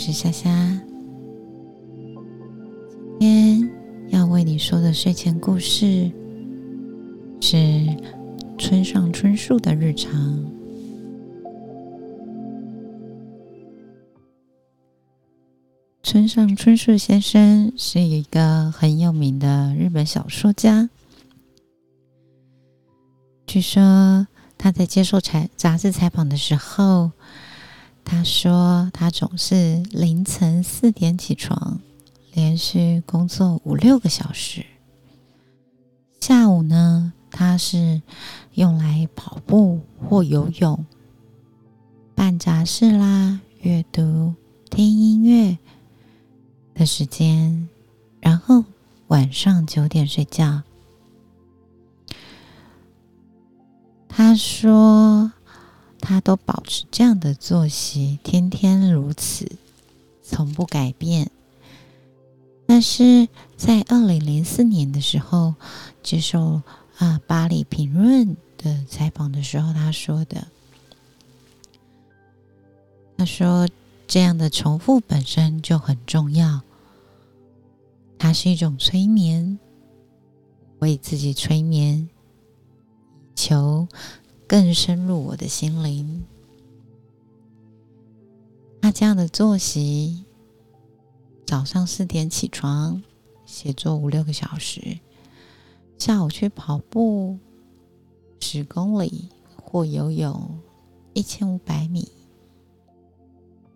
[0.00, 0.50] 是夏夏。
[3.20, 3.70] 今天
[4.08, 6.10] 要为你说的睡前故事
[7.42, 7.86] 是
[8.58, 10.42] 村上春树的日常。
[16.02, 20.88] 村上春树先生是一个很有名的日本小说家。
[23.46, 24.26] 据说
[24.56, 27.10] 他在接受采杂志采访的时候。
[28.04, 31.80] 他说：“他总是凌晨四点起床，
[32.34, 34.66] 连续工作五六个小时。
[36.20, 38.02] 下午呢，他是
[38.54, 40.84] 用来跑步或游泳、
[42.14, 44.34] 办杂事啦、阅读、
[44.70, 45.56] 听音乐
[46.74, 47.68] 的时间。
[48.20, 48.64] 然后
[49.06, 50.62] 晚上九点睡觉。”
[54.08, 55.32] 他说。
[56.10, 59.48] 他都保持这样的作息，天天如此，
[60.24, 61.30] 从不改变。
[62.66, 65.54] 但是在二零零四年的时候，
[66.02, 66.62] 接受
[66.98, 68.26] 啊《巴黎评论》
[68.58, 70.48] 的采访的时候，他说的
[73.16, 73.68] ：“他说
[74.08, 76.62] 这样的重复本身就很重要，
[78.18, 79.60] 它是一种催眠，
[80.80, 82.08] 为自己催眠，
[83.36, 83.86] 求。”
[84.50, 86.24] 更深入我的心灵。
[88.80, 90.24] 那这样的作息，
[91.46, 93.00] 早上四点起床，
[93.46, 94.98] 写作五六个小时，
[95.98, 97.38] 下午去跑步
[98.40, 99.28] 十公里
[99.62, 100.58] 或游泳
[101.14, 102.10] 一千五百米，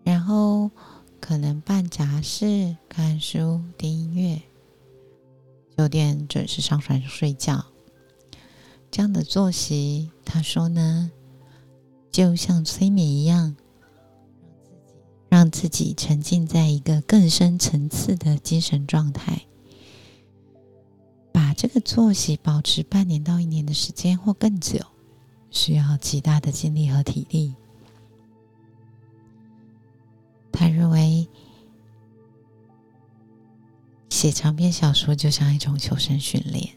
[0.03, 0.72] 然后
[1.20, 4.42] 可能办杂事、看书、听音乐，
[5.78, 7.64] 九点准时上床睡觉。
[8.95, 11.11] 这样的作息，他说呢，
[12.12, 13.56] 就像催眠一样，
[15.28, 19.47] 让自己沉浸在一个更深层次的精神状态。
[21.33, 24.78] 把这个作息保持半年到一年的时间或更久，
[25.50, 27.53] 需要极大的精力和体力。
[30.53, 31.27] 他认为，
[34.09, 36.77] 写长篇小说就像一种求生训练。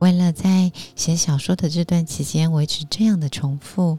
[0.00, 3.98] 为了在写小说的这段期间维持这样的重复，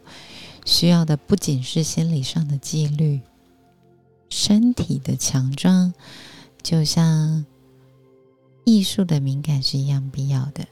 [0.65, 3.21] 需要的不仅是心理上的纪律，
[4.29, 5.93] 身体的强壮，
[6.63, 7.45] 就像
[8.63, 10.65] 艺术的敏感是一样必要的。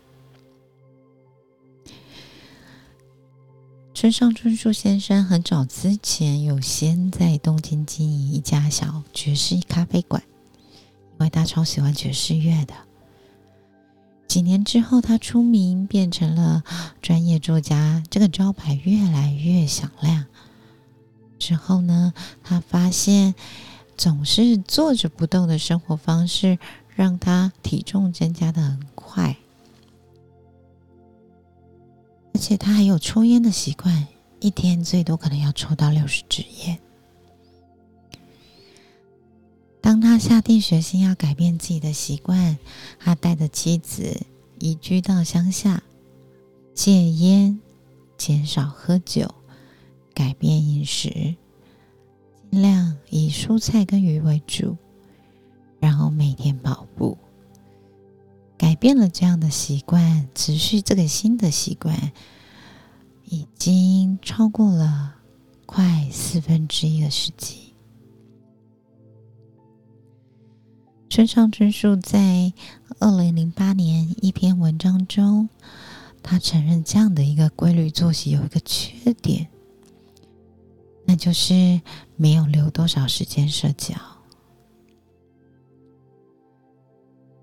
[3.94, 10.24] 村上春树先生很早之前有先在东京经营一家小爵士咖啡馆，
[11.14, 12.74] 因为他超喜欢爵士乐的。
[14.30, 16.64] 几年之后，他出名，变成了
[17.02, 20.28] 专业作家，这个招牌越来越响亮。
[21.40, 22.14] 之后呢，
[22.44, 23.34] 他发现
[23.98, 26.60] 总是坐着不动的生活方式，
[26.96, 29.36] 让他体重增加的很快，
[32.36, 34.08] 而且他还有抽烟的习惯，
[34.40, 36.80] 一天最多可能要抽到六十支烟。
[39.90, 42.60] 当他下定决心要改变自己的习惯，
[43.00, 44.22] 他带着妻子
[44.60, 45.82] 移居到乡下，
[46.76, 47.60] 戒烟，
[48.16, 49.34] 减少喝酒，
[50.14, 51.10] 改变饮食，
[52.52, 54.78] 尽量以蔬菜跟鱼为主，
[55.80, 57.18] 然后每天跑步，
[58.60, 62.12] 改变了这样的习惯，持续这个新的习惯，
[63.26, 65.16] 已经超过了
[65.66, 67.69] 快四分之一个世纪。
[71.10, 72.54] 村上春树在
[73.00, 75.50] 二零零八年一篇文章中，
[76.22, 79.48] 他承认这样的一个规律作息有一个缺点，
[81.06, 81.82] 那就是
[82.16, 83.96] 没有留多少时间社交。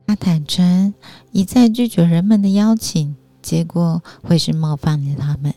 [0.06, 0.94] 他坦诚
[1.32, 5.52] 一再拒绝人们的邀请，结果会是冒犯了他们。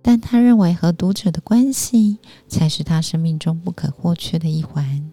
[0.00, 5.10] 但他认为和读者的关系才是他生命中不可或缺的一环。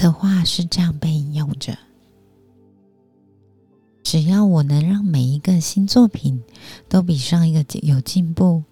[0.00, 1.76] 的话是这样被引用着：
[4.02, 6.42] 只要我能让每一个新作品
[6.88, 8.64] 都比上一个有进步，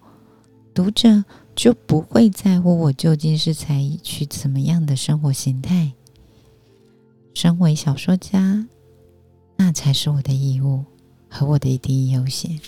[0.73, 1.23] 读者
[1.55, 5.93] 就不会在乎我究竟是采取怎么样的生活形态。
[7.35, 8.67] 身为小说家，
[9.55, 10.83] 那才是我的义务
[11.29, 12.59] 和我的第一优先。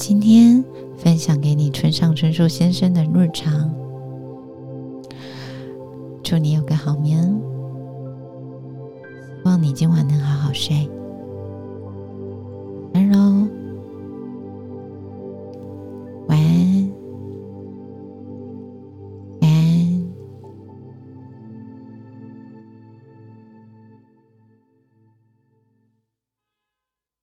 [0.00, 0.64] 今天。
[1.02, 3.74] 分享给你村上春树先生的日常，
[6.22, 7.22] 祝你有个好眠。
[7.22, 7.30] 希
[9.46, 10.86] 望你今晚能好好睡。